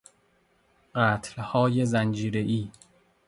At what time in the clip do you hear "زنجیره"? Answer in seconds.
1.85-2.39